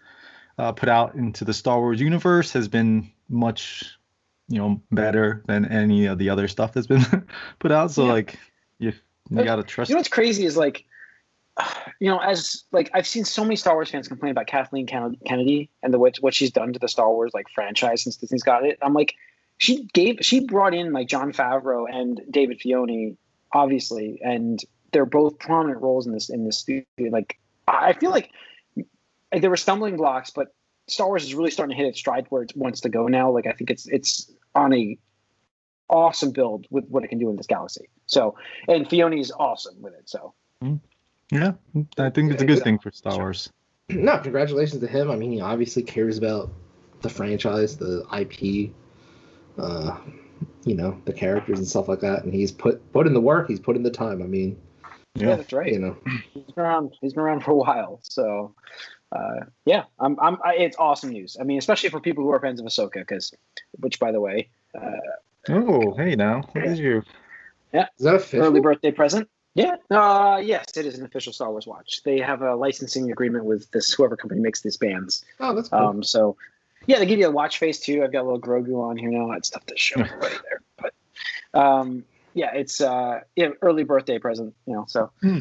[0.59, 3.96] uh, put out into the Star Wars universe has been much,
[4.53, 7.03] you know, better than any of the other stuff that's been
[7.59, 7.91] put out.
[7.91, 8.12] So Yeah.
[8.12, 8.38] like,
[8.79, 8.93] you
[9.31, 9.88] you gotta trust.
[9.88, 10.85] You know what's crazy is like,
[12.01, 15.71] you know, as like I've seen so many Star Wars fans complain about Kathleen Kennedy
[15.83, 18.67] and the what what she's done to the Star Wars like franchise since Disney's got
[18.67, 18.79] it.
[18.83, 19.15] I'm like,
[19.57, 23.17] she gave she brought in like Jon Favreau and David Filoni,
[23.53, 24.61] obviously, and
[24.93, 26.85] they're both prominent roles in this in this studio.
[27.11, 28.33] Like, I feel like
[29.33, 30.49] there were stumbling blocks, but
[30.88, 33.31] Star Wars is really starting to hit its stride where it wants to go now.
[33.31, 34.99] Like, I think it's it's on a
[35.88, 37.88] awesome build with what it can do in this galaxy.
[38.07, 38.37] So,
[38.69, 40.09] and Filoni is awesome with it.
[40.09, 40.33] So,
[41.31, 41.53] yeah,
[41.99, 43.51] I think it's a good thing for Star Wars.
[43.88, 45.11] No, congratulations to him.
[45.11, 46.51] I mean, he obviously cares about
[47.03, 48.71] the franchise, the IP,
[49.59, 49.99] uh,
[50.65, 52.25] you know, the characters and stuff like that.
[52.25, 53.49] And he's put put in the work.
[53.49, 54.23] He's put in the time.
[54.23, 54.57] I mean,
[55.15, 55.37] yeah, Yeah.
[55.37, 55.71] that's right.
[55.71, 55.97] you know,
[56.33, 56.95] He's been around.
[57.03, 57.99] He's been around for a while.
[58.03, 58.55] So,
[59.14, 61.37] uh, yeah, I'm, I'm, I, it's awesome news.
[61.40, 63.33] I mean, especially for people who are fans of Ahsoka, because,
[63.79, 64.96] which, by the way, uh,
[65.51, 67.03] Oh, hey now, look at you.
[67.72, 68.46] is that official?
[68.46, 69.29] early birthday present.
[69.55, 69.77] Yeah.
[69.90, 72.03] Uh, yes, it is an official Star Wars watch.
[72.05, 75.25] They have a licensing agreement with this whoever company makes these bands.
[75.40, 75.79] Oh, that's cool.
[75.81, 76.37] Um, so
[76.87, 78.03] yeah, they give you a watch face too.
[78.03, 79.31] I've got a little Grogu on here now.
[79.31, 80.94] I'd stuff to show right there, but
[81.59, 84.85] Um, yeah, it's uh, yeah, early birthday present, you know.
[84.88, 85.38] So, Hmm.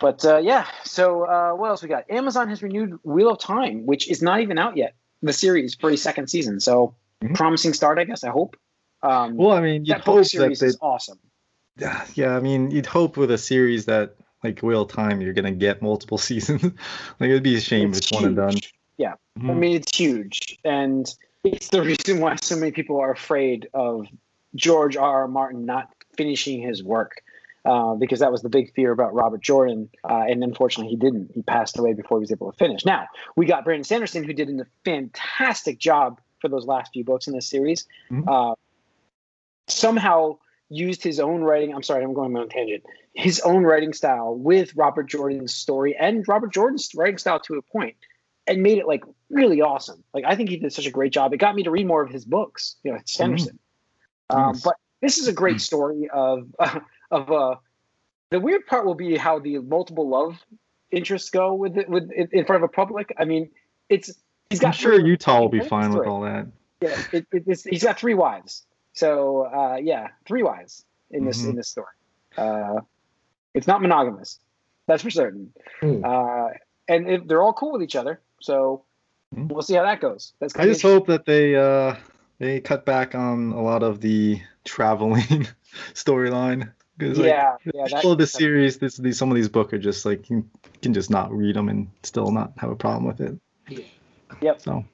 [0.00, 0.66] But uh, yeah.
[0.84, 2.10] So uh, what else we got?
[2.10, 4.94] Amazon has renewed Wheel of Time, which is not even out yet.
[5.22, 6.60] The series for a second season.
[6.60, 7.34] So Mhm.
[7.34, 8.24] promising start, I guess.
[8.24, 8.56] I hope.
[9.02, 11.18] Um, Well, I mean, you'd that book hope that series they, is awesome.
[11.76, 15.34] yeah, yeah, I mean, you'd hope with a series that like Wheel of Time, you're
[15.34, 16.62] gonna get multiple seasons.
[16.62, 18.56] like it'd be a shame if it's one and done.
[18.96, 19.56] Yeah, I Mhm.
[19.58, 21.06] mean it's huge, and
[21.44, 24.06] it's the reason why so many people are afraid of
[24.54, 25.22] George R.
[25.22, 25.28] R.
[25.28, 27.22] Martin not finishing his work,
[27.64, 31.30] uh, because that was the big fear about Robert Jordan, uh, and unfortunately he didn't.
[31.34, 32.84] He passed away before he was able to finish.
[32.84, 37.26] Now we got Brandon Sanderson, who did a fantastic job for those last few books
[37.26, 37.86] in this series.
[38.10, 38.24] Mhm.
[38.26, 38.54] Uh,
[39.68, 41.74] somehow used his own writing.
[41.74, 42.84] I'm sorry, I'm going on own tangent.
[43.14, 47.62] His own writing style with Robert Jordan's story and Robert Jordan's writing style to a
[47.62, 47.96] point,
[48.46, 50.02] and made it like really awesome.
[50.14, 51.32] Like I think he did such a great job.
[51.34, 52.76] It got me to read more of his books.
[52.84, 53.58] You know, Sanderson.
[54.30, 54.62] Um, Nice.
[54.62, 56.46] but this is a great story of
[57.10, 57.56] of uh,
[58.30, 60.38] the weird part will be how the multiple love
[60.90, 63.14] interests go with it with in in front of a public.
[63.18, 63.50] I mean,
[63.88, 64.10] it's
[64.50, 64.68] he's got.
[64.68, 66.46] I'm sure three- Utah will be fine with all that.
[66.80, 68.64] yeah, it, it, it's, he's got three wives.
[68.92, 71.50] So uh, yeah, three wives in this Mhm.
[71.50, 71.94] in this story.
[72.36, 72.80] Uh,
[73.54, 74.38] it's not monogamous,
[74.86, 75.52] that's for certain.
[75.80, 76.04] Hmm.
[76.04, 76.48] Uh,
[76.88, 78.20] and it, they're all cool with each other.
[78.40, 78.84] So
[79.34, 79.46] Hmm.
[79.48, 80.32] we'll see how that goes.
[80.40, 81.94] That's I just hope that they uh
[82.38, 85.46] they cut back on a lot of the traveling
[85.94, 87.88] storyline because like yeah, yeah.
[87.88, 90.48] the of the series, this these some of these books are just like you
[90.82, 93.38] can just not read them and still not have a problem with it.
[93.68, 93.84] Yeah.
[94.42, 94.60] Yep.
[94.60, 94.84] So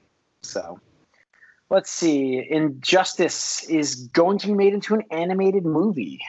[0.42, 0.80] So
[1.70, 2.46] let's see.
[2.48, 6.20] Injustice is going to be made into an animated movie.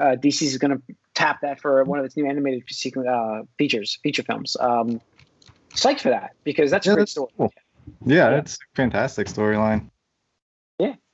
[0.00, 0.82] Uh, DC is going to
[1.14, 4.56] tap that for one of its new animated sequ- uh, features, feature films.
[4.58, 5.00] Um,
[5.74, 7.30] psyched for that because that's Yeah, a great that's story.
[7.36, 7.52] cool.
[8.06, 8.38] yeah, Yeah.
[8.38, 9.90] it's a fantastic storyline.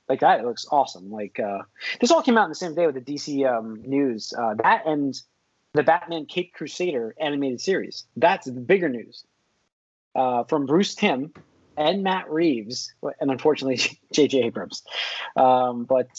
[0.09, 1.11] Like that, it looks awesome.
[1.11, 1.59] Like uh,
[2.01, 4.33] this all came out in the same day with the DC um, news.
[4.35, 5.19] Uh, that and
[5.73, 8.05] the Batman Caped Crusader animated series.
[8.17, 9.23] That's the bigger news
[10.15, 11.31] uh, from Bruce Timm
[11.77, 13.77] and Matt Reeves, and unfortunately
[14.11, 14.43] J.J.
[14.43, 14.83] Abrams.
[15.35, 16.09] Um, but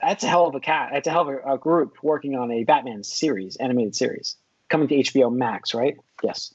[0.00, 0.90] that's a hell of a cat.
[0.92, 4.36] That's a hell of a, a group working on a Batman series, animated series,
[4.68, 5.96] coming to HBO Max, right?
[6.22, 6.52] Yes.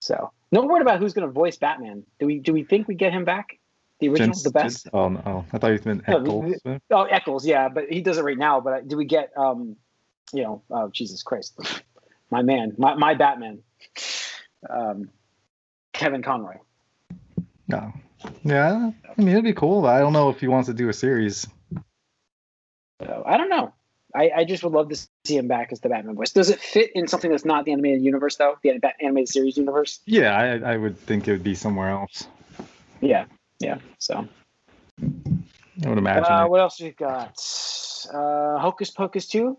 [0.00, 2.04] So no word about who's going to voice Batman.
[2.20, 3.58] Do we do we think we get him back?
[4.00, 4.88] The original, the best.
[4.92, 6.60] Oh no, I thought you meant No, Eccles.
[6.90, 8.60] Oh, Eccles, yeah, but he does it right now.
[8.60, 9.76] But do we get, um,
[10.32, 11.58] you know, oh Jesus Christ,
[12.30, 13.62] my man, my my Batman,
[14.70, 15.10] um,
[15.92, 16.56] Kevin Conroy.
[17.66, 17.92] No.
[18.44, 20.88] Yeah, I mean it'd be cool, but I don't know if he wants to do
[20.88, 21.46] a series.
[23.02, 23.72] So I don't know.
[24.14, 26.32] I, I just would love to see him back as the Batman voice.
[26.32, 28.56] Does it fit in something that's not the animated universe though?
[28.62, 30.00] The Bat- animated series universe?
[30.06, 32.26] Yeah, I, I would think it would be somewhere else.
[33.00, 33.26] Yeah,
[33.60, 33.78] yeah.
[33.98, 34.26] So
[35.00, 36.24] I would imagine.
[36.24, 37.36] uh, what else we got?
[38.12, 39.58] Uh, Hocus Pocus two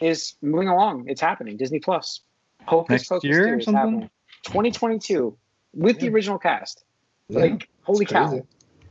[0.00, 1.08] is moving along.
[1.08, 1.56] It's happening.
[1.56, 2.20] Disney Plus.
[2.66, 3.78] Hocus Next Pocus year 2 or is something?
[3.78, 4.10] happening.
[4.44, 5.36] 2022
[5.74, 6.84] with the original cast.
[7.28, 8.42] Yeah, Like holy it's cow!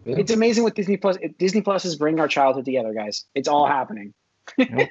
[0.05, 0.15] Yeah.
[0.17, 1.17] It's amazing what Disney Plus.
[1.37, 3.25] Disney Plus is bringing our childhood together, guys.
[3.35, 4.13] It's all happening.
[4.57, 4.89] Yep.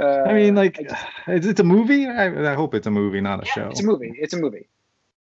[0.00, 2.06] uh, I mean, like, I just- it's, it's a movie.
[2.06, 3.68] I, I hope it's a movie, not a yeah, show.
[3.70, 4.12] it's a movie.
[4.18, 4.68] It's a movie.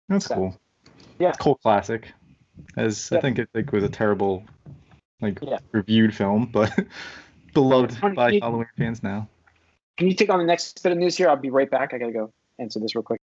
[0.09, 0.61] That's so, cool.
[1.19, 1.33] yeah.
[1.41, 2.13] cool classic.
[2.77, 4.45] As I think it like was a terrible,
[5.21, 5.59] like Yeah.
[5.73, 6.73] reviewed film, but
[7.55, 9.29] beloved Funny, by you- Halloween fans now.
[9.97, 11.29] Can you take on the next bit of news here?
[11.29, 11.93] I'll be right back.
[11.93, 13.21] I gotta go answer this real quick.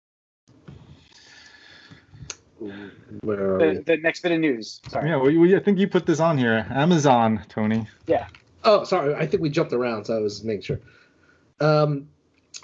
[3.22, 3.78] Where are The, we?
[3.84, 4.80] the next bit of news.
[4.88, 5.08] Sorry.
[5.10, 6.66] Yeah, well, you- I think you put this on here.
[6.70, 7.86] Amazon, Tony.
[8.06, 8.26] Yeah.
[8.64, 9.14] Oh, sorry.
[9.14, 10.80] I think we jumped around, so I was making sure.
[11.60, 12.08] Um,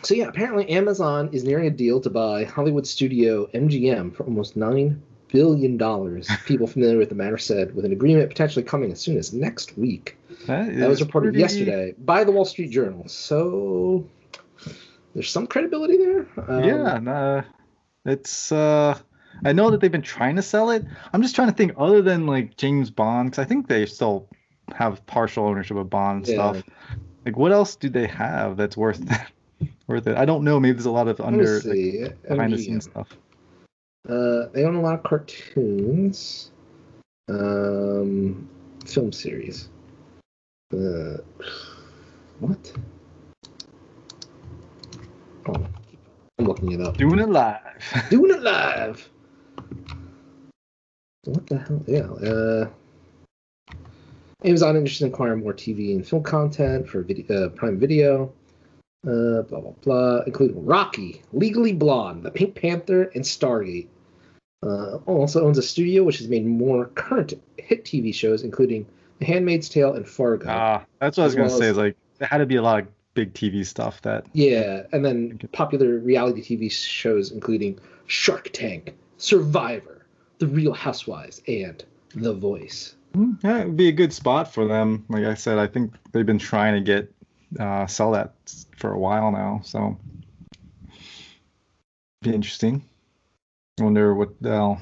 [0.03, 4.57] so yeah, apparently Amazon is nearing a deal to buy Hollywood studio MGM for almost
[4.57, 5.03] nine
[5.33, 6.29] billion dollars.
[6.47, 9.77] People familiar with the matter said, with an agreement potentially coming as soon as next
[9.79, 10.17] week.
[10.47, 13.07] That, That was reported pretty- yesterday by the Wall Street Journal.
[13.09, 14.07] So
[15.15, 16.27] there's some credibility there.
[16.49, 17.43] Um, yeah, nah,
[18.05, 18.53] it's.
[18.53, 18.99] uh
[19.45, 20.85] I know that they've been trying to sell it.
[21.13, 24.29] I'm just trying to think, other than like James Bond, because I think they still
[24.75, 26.35] have partial ownership of Bond Yeah.
[26.35, 26.63] stuff.
[27.25, 29.01] Like, what else do they have that's worth
[29.87, 30.17] worth it?
[30.17, 30.59] I don't know.
[30.59, 33.17] Maybe there's a lot of under like, behind the scenes stuff.
[34.07, 36.51] Uh, they own a lot of cartoons,
[37.29, 38.49] um,
[38.85, 39.69] film series.
[40.73, 41.19] Uh,
[42.41, 42.73] what?
[45.49, 45.67] Oh,
[46.39, 46.97] I'm looking it up.
[46.97, 47.61] Doing it live.
[48.11, 49.09] Doing it live.
[51.25, 51.83] What the hell?
[51.87, 52.29] Yeah.
[52.29, 52.69] Uh,
[54.45, 58.33] Amazon interested in acquiring more TV and film content for video, uh, Prime Video.
[59.07, 63.87] Uh, blah blah blah, including Rocky, Legally Blonde, The Pink Panther, and Stargate.
[64.63, 68.85] Uh, also owns a studio which has made more current hit TV shows, including
[69.21, 70.47] The Handmaid's Tale, and Fargo.
[70.49, 71.65] Ah, that's what I was As gonna well say.
[71.67, 74.27] as- Is like there had to be a lot of big TV stuff that.
[74.33, 80.07] yeah, and then popular reality TV shows including Shark Tank, Survivor,
[80.39, 81.85] The Real Housewives, and
[82.17, 82.97] The Voice.
[83.15, 85.05] Hmm, Yeah, it would be a good spot for them.
[85.09, 87.13] Like I said, I think they've been trying to get
[87.59, 88.35] uh, sell that
[88.77, 89.99] for a while now, so
[92.23, 92.85] be interesting.
[93.81, 94.81] I wonder what they'll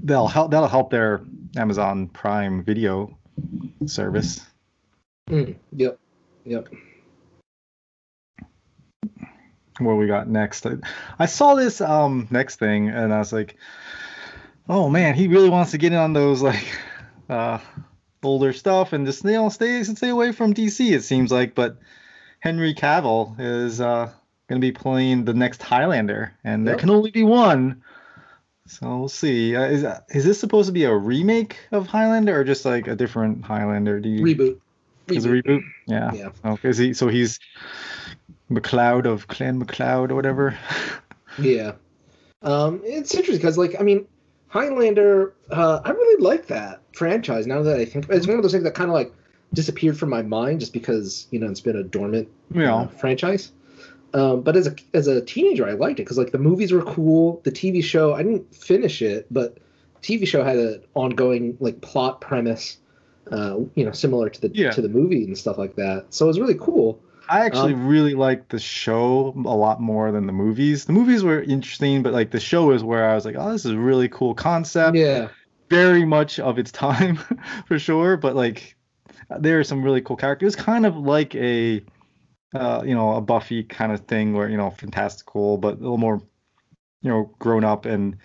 [0.00, 1.22] they'll help that'll help their
[1.56, 3.16] Amazon Prime Video
[3.86, 4.40] service.
[5.28, 5.98] Mm, yep,
[6.44, 6.68] yep.
[9.78, 10.66] What we got next?
[10.66, 10.76] I,
[11.18, 13.56] I saw this um next thing and I was like,
[14.68, 16.66] oh man, he really wants to get in on those like
[17.28, 17.58] uh
[18.22, 20.92] older stuff and just you know stay stay away from DC.
[20.92, 21.78] It seems like, but
[22.40, 24.10] Henry Cavill is uh
[24.48, 27.82] gonna be playing the next Highlander, and there can only be one.
[28.66, 29.56] So we'll see.
[29.56, 32.96] Uh, is is this supposed to be a remake of Highlander or just like a
[32.96, 34.00] different Highlander?
[34.00, 34.60] Do you Reboot.
[35.08, 35.62] is a reboot?
[35.86, 36.12] Yeah.
[36.12, 36.30] Yeah.
[36.44, 36.68] Okay.
[36.68, 37.40] Is he so he's
[38.50, 40.58] MacLeod of Clan MacLeod or whatever?
[41.38, 41.72] Yeah.
[42.42, 44.06] Um, it's interesting because, like, I mean,
[44.48, 47.46] Highlander, uh, I really like that franchise.
[47.46, 49.12] Now that I think, it's one of those things that kind of like
[49.54, 52.74] disappeared from my mind just because you know it's been a dormant Yeah.
[52.74, 53.52] uh, franchise.
[54.14, 56.82] Um, but as a as a teenager, I liked it because like the movies were
[56.82, 57.40] cool.
[57.44, 59.58] The TV show, I didn't finish it, but
[60.02, 62.78] TV show had an ongoing like plot premise,
[63.30, 64.70] uh, you know, similar to the Yeah.
[64.70, 66.06] to the movie and stuff like that.
[66.08, 66.98] So it was really cool.
[67.28, 70.84] I actually Um, really liked the show a lot more than the movies.
[70.86, 73.64] The movies were interesting, but like the show is where I was like, oh, this
[73.64, 74.96] is a really cool concept.
[74.96, 75.28] Yeah,
[75.70, 77.18] Very much of its time
[77.66, 78.76] for sure, but like
[79.40, 80.54] there are some really cool characters.
[80.54, 81.84] It's kind of like a
[82.54, 85.98] uh, you know, a Buffy kind of thing where, you know, fantastical, but a little
[85.98, 86.22] more,
[87.02, 88.16] you know, grown up and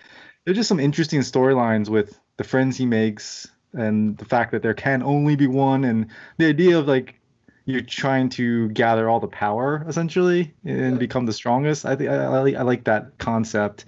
[0.44, 4.74] there's just some interesting storylines with the friends he makes and the fact that there
[4.74, 7.20] can only be one and the idea of like
[7.66, 11.86] you're trying to gather all the power essentially and become the strongest.
[11.86, 13.86] I think I, I, like- that concept.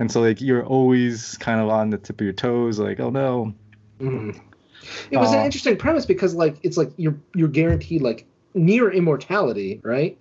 [0.00, 3.10] And so like you're always kind of on the tip of your toes, like, oh
[3.10, 3.54] no.
[4.00, 4.38] Mhm.
[5.10, 8.90] It was an Uh, interesting premise because like it's like you're you're guaranteed like near
[8.90, 10.18] immortality, right?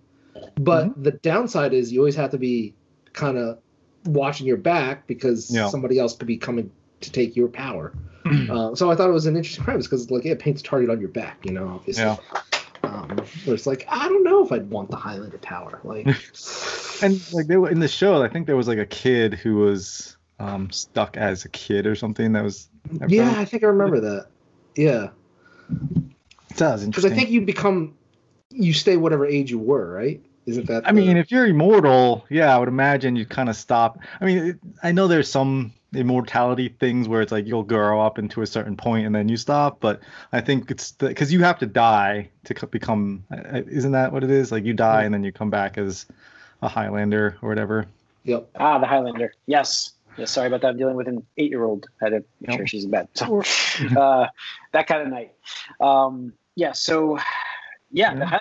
[0.55, 1.03] But Mm-hmm.
[1.03, 2.73] the downside is you always have to be
[3.13, 3.57] kind of
[4.05, 5.67] watching your back because Yeah.
[5.69, 7.91] somebody else could be coming to take your power.
[8.49, 10.89] uh, so I thought it was an interesting premise because like it paints a target
[10.89, 12.03] on your back, you know, obviously.
[12.03, 12.17] Yeah.
[13.45, 16.08] Where it's like I don't know if I'd want the Highlander power, like.
[17.02, 19.56] And like they were in the show, I think there was like a kid who
[19.58, 22.69] was um stuck as a kid or something that was
[23.10, 24.28] yeah, I think I remember that.
[24.76, 25.10] Yeah,
[26.58, 27.04] that was because.
[27.04, 27.95] I think you become,
[28.49, 30.21] you stay whatever age you were, right?
[30.45, 30.88] Isn't that?
[30.88, 33.99] I the- mean, if you're immortal, yeah, I would imagine you kind of stop.
[34.21, 38.41] I mean, I know there's some immortality things where it's like you'll grow up into
[38.41, 40.01] a certain point and then you stop, but
[40.32, 43.23] I think it's because you have to die to become.
[43.32, 44.51] Isn't that what it is?
[44.51, 46.06] Like you die and then you come back as
[46.62, 47.86] a Highlander or whatever.
[48.23, 48.49] Yep.
[48.60, 49.34] Ah, the Highlander.
[49.47, 49.91] Yes.
[50.17, 50.32] Yes.
[50.32, 50.67] Sorry about that.
[50.69, 51.88] I'm dealing with an eight-year-old.
[52.01, 52.58] I had to make Yep.
[52.58, 53.08] sure she's in bed.
[53.15, 53.41] So,
[53.97, 54.27] uh,
[54.71, 55.34] that kind of night.
[55.82, 56.71] Um, yeah.
[56.71, 57.17] So,
[57.91, 58.25] yeah, Yeah.
[58.25, 58.39] Hi-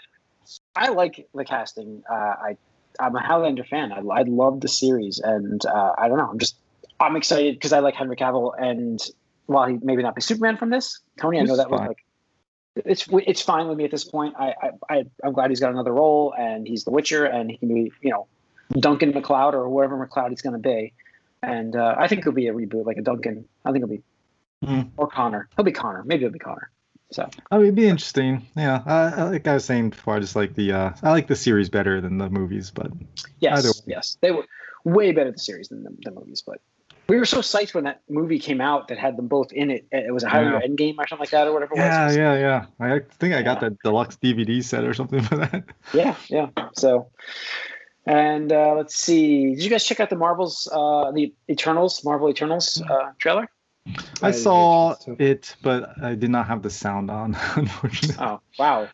[0.77, 2.03] I like the casting.
[2.11, 2.57] Uh, I
[3.01, 3.91] I'm a Highlander fan.
[3.91, 6.29] I, I love the series, and uh, I don't know.
[6.31, 6.57] I'm just
[7.03, 9.01] I'm excited because I like Henry Cavill, and
[9.47, 12.05] while he maybe not be Superman from this, Tony, I know that was like.
[12.75, 14.35] It's it's fine with me at this point.
[14.39, 17.59] I, I I I'm glad he's got another role, and he's the Witcher, and he
[17.59, 18.27] can be you know
[18.73, 20.95] Duncan MacLeod or whoever MacLeod he's going to be.
[21.43, 23.45] And uh, I think it'll be a reboot, like a Duncan.
[23.65, 24.03] I think it'll be,
[24.65, 24.83] Hmm.
[24.97, 25.49] or Connor.
[25.57, 26.05] He'll be Connor.
[26.05, 26.71] Maybe it'll be Connor.
[27.11, 28.47] So I mean, it'd be interesting.
[28.57, 31.27] Yeah, I, I, like I was saying before, I just like the uh, I like
[31.27, 32.91] the series better than the movies, but
[33.41, 34.47] yes, yes, they were
[34.85, 36.43] way better the series than the, the movies.
[36.47, 36.63] But
[37.13, 39.87] we were so psyched when that movie came out that had them both in it.
[39.93, 40.67] It was a Highlander Yeah.
[40.67, 41.75] Endgame or something like that, or whatever.
[41.75, 42.17] It yeah, was.
[42.17, 42.67] yeah, yeah.
[42.81, 43.69] I think I got Yeah.
[43.69, 45.65] the deluxe DVD set or something for that.
[45.93, 46.49] yeah, yeah.
[46.75, 47.09] So,
[48.07, 49.55] and uh, let's see.
[49.55, 53.47] Did you guys check out the Marvels, uh, the Eternals, Marvel Eternals uh, trailer?
[54.23, 58.25] I saw get a chance it, but I did not have the sound on, unfortunately.
[58.25, 58.89] Oh wow,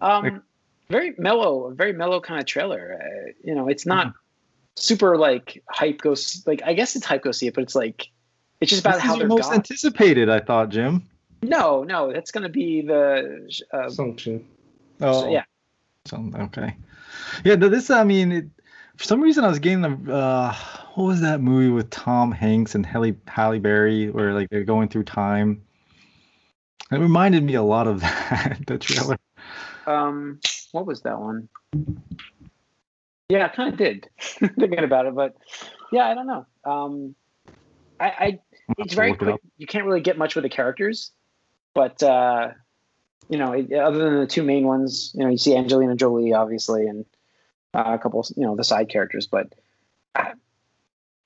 [0.00, 0.44] um,
[0.90, 3.00] very mellow, very mellow kind of trailer.
[3.02, 4.14] Uh, you know, it's not
[4.78, 6.00] super like hype.
[6.00, 7.22] Go s- like I guess it's hype.
[7.22, 8.08] Go see it, but it's like
[8.60, 9.54] it's just about This how is they're your most gone.
[9.56, 11.04] anticipated, I thought, Jim.
[11.42, 14.46] no, no, that's gonna be the uh, Function.
[15.00, 15.44] Oh, so, yeah.
[16.06, 16.76] So, okay.
[17.44, 18.46] Yeah, this, I mean, it,
[18.96, 20.54] for some reason I was getting the, uh,
[20.94, 24.88] what was that movie with Tom Hanks and Halle, Halle Berry where like they're going
[24.88, 25.62] through time?
[26.90, 29.18] It reminded me a lot of that, the trailer.
[29.86, 30.40] Um,
[30.72, 31.48] what was that one?
[33.28, 35.36] Yeah, I kind of did thinking about it, but
[35.92, 36.46] yeah, I don't know.
[36.64, 37.14] Um,
[38.00, 38.40] I, I
[38.78, 39.40] it's very look it quick.
[39.58, 41.12] You can't really get much with the characters.
[41.74, 42.52] but uh,
[43.28, 46.86] you know, other than the two main ones, you know, you see Angelina Jolie obviously,
[46.86, 47.04] and
[47.74, 49.26] uh, a couple, you know, the side characters.
[49.26, 49.54] But
[50.14, 50.32] I,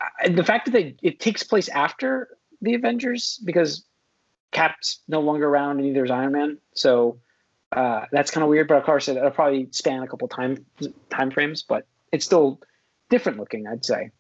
[0.01, 3.85] I, the fact that they it takes place after the Avengers because
[4.51, 7.19] Cap's no longer around, and neither is Iron Man, so
[7.71, 8.67] uh, that's kind of weird.
[8.67, 10.67] But of course, it, will probably span a couple time
[11.11, 12.61] time frames, but it's still
[13.11, 14.11] different looking, I'd say,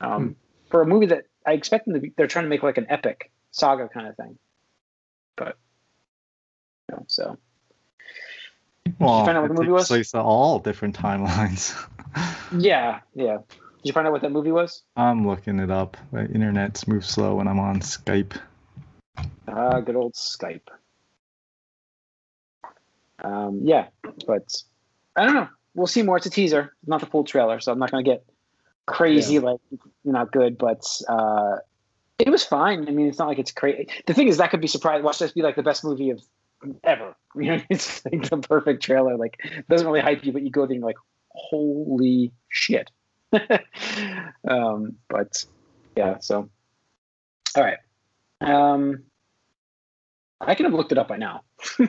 [0.00, 0.32] um, hmm.
[0.70, 2.12] for a movie that I expect them to be.
[2.16, 4.38] They're trying to make like an epic saga kind of thing,
[5.36, 5.56] but
[6.88, 7.38] you know, so.
[8.98, 9.88] Well, Did you find out what the movie was?
[9.88, 11.74] Place all different timelines.
[12.58, 13.38] yeah, yeah.
[13.48, 14.82] Did you find out what that movie was?
[14.96, 15.96] I'm looking it up.
[16.12, 18.38] The internet's move slow when I'm on Skype.
[19.46, 20.68] Ah, good old Skype.
[23.22, 23.88] Um, yeah,
[24.26, 24.62] but
[25.16, 25.48] I don't know.
[25.78, 26.16] We'll see more.
[26.16, 28.24] It's a teaser, not the full trailer, so I'm not gonna get
[28.86, 29.40] crazy yeah.
[29.40, 29.60] like
[30.04, 31.58] not good, but uh,
[32.18, 32.88] it was fine.
[32.88, 33.88] I mean, it's not like it's crazy.
[34.06, 35.04] The thing is, that could be surprised.
[35.04, 36.22] Watch this be like the best movie of
[36.82, 37.14] ever.
[37.36, 39.16] You know, it's like the perfect trailer.
[39.16, 39.38] Like
[39.70, 40.96] doesn't really hype you, but you go there and like,
[41.28, 42.90] holy shit.
[44.48, 45.44] um, but
[45.96, 46.50] yeah, so
[47.54, 47.78] all right.
[48.40, 49.04] Um,
[50.40, 51.42] I could have looked it up by now.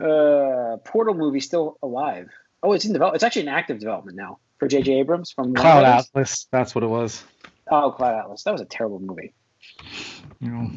[0.00, 2.30] uh, Portal movie still alive.
[2.62, 3.14] Oh, it's in develop.
[3.14, 4.94] It's actually in active development now for J.J.
[4.94, 6.46] Abrams from Cloud Atlas.
[6.50, 7.22] That's what it was.
[7.70, 8.42] Oh, Cloud Atlas.
[8.42, 9.34] That was a terrible movie.
[10.40, 10.70] You know,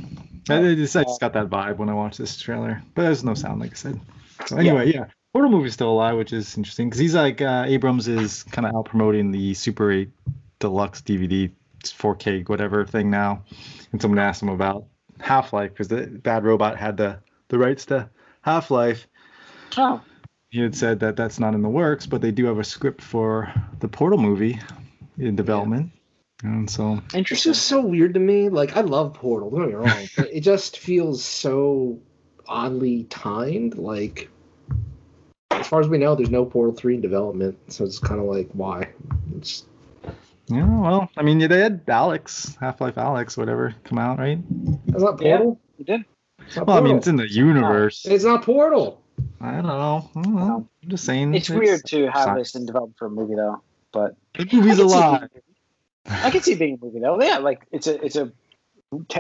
[0.49, 3.33] I, just, I just got that vibe when I watched this trailer, but there's no
[3.33, 3.99] sound, like I said.
[4.47, 7.63] So anyway, yeah, yeah Portal movie's still alive, which is interesting because he's like uh,
[7.67, 10.09] Abrams is kind of out promoting the Super 8
[10.59, 11.51] Deluxe DVD
[11.83, 13.43] 4K whatever thing now,
[13.91, 14.85] and someone asked him about
[15.19, 18.09] Half Life because the Bad Robot had the the rights to
[18.41, 19.07] Half Life.
[19.77, 20.01] Oh.
[20.49, 23.01] He had said that that's not in the works, but they do have a script
[23.01, 24.59] for the Portal movie
[25.17, 25.91] in development.
[26.43, 26.49] Yeah.
[26.49, 28.49] And so it's just so weird to me.
[28.49, 31.99] Like I love Portal, don't get me wrong, but it just feels so
[32.47, 33.77] oddly timed.
[33.77, 34.29] Like
[35.51, 38.25] as far as we know, there's no Portal Three in development, so it's kind of
[38.25, 38.89] like why?
[39.37, 39.65] It's
[40.47, 44.37] yeah, well, I mean, they had Alyx, Half Life Alyx, whatever, come out, right?
[44.87, 45.59] It's not Portal.
[45.77, 46.05] Yeah, you did.
[46.57, 46.73] Well, Portal.
[46.73, 48.05] I mean, it's in the universe.
[48.05, 49.00] It's not Portal.
[49.39, 50.09] I don't know.
[50.15, 50.67] I don't know.
[50.83, 51.33] I'm just saying.
[51.33, 52.51] It's, it's weird to have science.
[52.51, 53.61] this in development for a movie, though.
[53.91, 55.29] But the movie's a lot.
[56.05, 57.21] I can see being a movie, though.
[57.21, 58.31] Yeah, like it's a it's a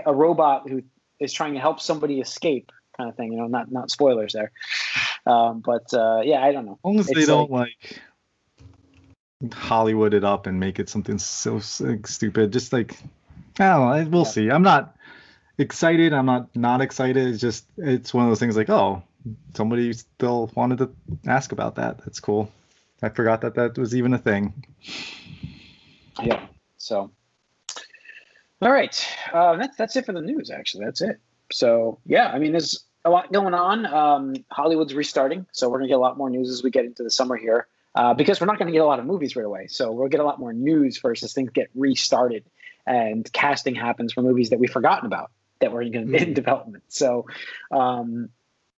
[0.05, 0.83] a robot who
[1.19, 3.33] is trying to help somebody escape, kind of thing.
[3.33, 4.51] You know, not not spoilers there.
[5.25, 6.73] Um, but uh, yeah, I don't know.
[6.73, 8.01] As long as they don't like,
[9.41, 12.53] like Hollywood it up and make it something so like, stupid.
[12.53, 12.97] Just like
[13.59, 14.09] I don't know.
[14.09, 14.29] We'll yeah.
[14.29, 14.51] see.
[14.51, 14.95] I'm not
[15.57, 16.13] excited.
[16.13, 17.27] I'm not not excited.
[17.27, 19.03] It's just it's one of those things like oh
[19.55, 20.91] somebody still wanted to
[21.27, 21.99] ask about that.
[21.99, 22.51] That's cool.
[23.01, 24.65] I forgot that that was even a thing.
[26.21, 26.45] Yeah.
[26.77, 27.11] So.
[28.61, 29.07] All right.
[29.33, 30.51] Uh, that's that's it for the news.
[30.51, 31.19] Actually, that's it.
[31.51, 33.85] So yeah, I mean, there's a lot going on.
[33.87, 37.01] Um, Hollywood's restarting, so we're gonna get a lot more news as we get into
[37.01, 39.45] the summer here uh, because we're not going to get a lot of movies right
[39.45, 39.67] away.
[39.67, 42.45] So we'll get a lot more news first as things get restarted
[42.85, 46.15] and casting happens for movies that we've forgotten about that were in, mm.
[46.15, 46.83] in development.
[46.87, 47.25] So
[47.71, 48.29] um,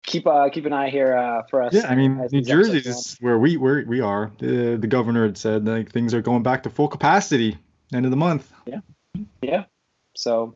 [0.04, 1.74] keep uh, keep an eye here uh, for us.
[1.74, 4.32] Yeah, I mean, New Jersey is where we where we are.
[4.40, 7.58] The, the governor had said like things are going back to full capacity
[7.94, 8.52] end of the month.
[8.66, 8.80] Yeah,
[9.42, 9.66] yeah.
[10.16, 10.56] So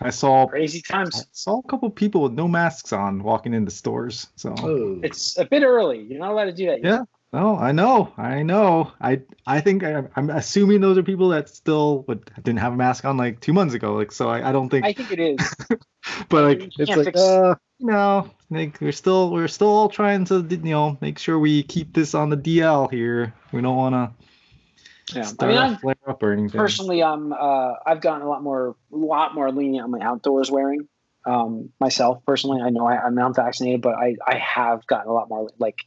[0.00, 1.20] I saw crazy times.
[1.20, 4.28] I saw a couple people with no masks on walking into stores.
[4.36, 6.02] So it's a bit early.
[6.02, 6.82] You're not allowed to do that.
[6.82, 6.92] Yet.
[6.92, 7.02] Yeah,
[7.34, 8.92] no, I know, I know.
[9.00, 12.76] I I think I, am assuming those are people that still would, didn't have a
[12.76, 13.94] mask on like two months ago.
[13.94, 14.86] Like, so I, I don't think.
[14.86, 15.54] I think it is.
[16.28, 17.20] but like, it's like, fix...
[17.20, 21.64] uh, no, like we're still we're still all trying to you know make sure we
[21.64, 23.34] keep this on the DL here.
[23.50, 25.16] We don't want to.
[25.16, 26.58] Yeah, I mean, I'm, flare up or anything.
[26.58, 30.52] Personally, I'm uh, I've gotten a lot more a lot more lenient on my outdoors
[30.52, 30.86] wearing.
[31.26, 35.12] Um, myself personally, I know I, I'm not vaccinated, but I I have gotten a
[35.12, 35.84] lot more like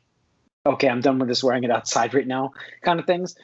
[0.67, 2.51] okay, I'm done with this wearing it outside right now
[2.81, 3.35] kind of things.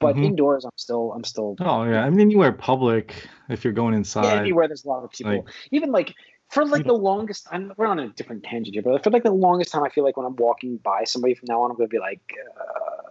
[0.00, 0.24] But mm-hmm.
[0.24, 1.56] indoors, I'm still, I'm still.
[1.60, 3.14] Oh yeah, I mean anywhere public
[3.48, 4.24] if you're going inside.
[4.24, 5.36] Yeah, anywhere there's a lot of people.
[5.36, 6.14] Like, Even like
[6.50, 9.30] for like the longest, I'm we're on a different tangent here, but for like the
[9.30, 11.86] longest time, I feel like when I'm walking by somebody from now on, I'm gonna
[11.86, 12.20] be like,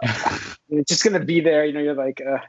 [0.03, 0.37] uh,
[0.69, 1.63] it's just gonna be there.
[1.63, 2.39] You know, you're like, uh,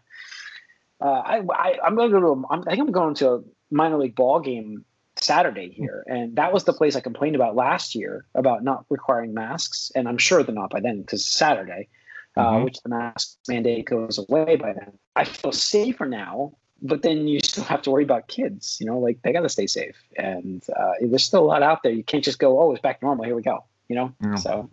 [1.05, 3.41] uh, I, I, I'm gonna go to, a, I'm, I think I'm going to a
[3.71, 4.85] minor league ball game
[5.23, 6.05] Saturday here.
[6.07, 9.93] And that was the place I complained about last year about not requiring masks.
[9.95, 11.89] And I'm sure they're not by then because Saturday,
[12.37, 12.57] uh, mm-hmm.
[12.57, 14.93] uh, which the mask mandate goes away by then.
[15.17, 18.79] I feel safer now, but then you still have to worry about kids.
[18.81, 19.97] You know, like they got to stay safe.
[20.17, 21.93] And uh, there's still a lot out there.
[21.93, 23.25] You can't just go, oh, it's back normal.
[23.25, 23.65] Here we go.
[23.89, 24.35] You know, yeah.
[24.37, 24.71] so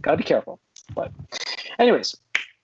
[0.00, 0.60] got to be careful.
[0.94, 1.12] But,
[1.78, 2.16] anyways,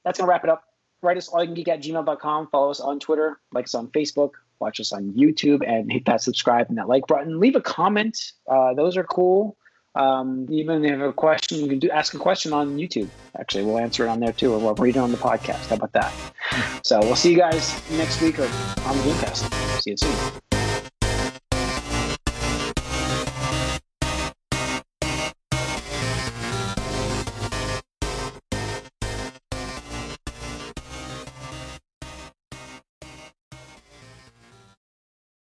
[0.04, 0.64] that's going to wrap it up.
[1.02, 2.48] Write us all you can geek at gmail.com.
[2.48, 6.22] Follow us on Twitter, like us on Facebook, watch us on YouTube, and hit that
[6.22, 7.40] subscribe and that like button.
[7.40, 9.56] Leave a comment; uh, those are cool.
[9.94, 13.08] Um, even if you have a question, you can do ask a question on YouTube.
[13.38, 15.66] Actually, we'll answer it on there too, or we'll read it on the podcast.
[15.66, 16.12] How about that?
[16.84, 19.82] So we'll see you guys next week or on the Gamecast.
[19.82, 20.40] See you soon.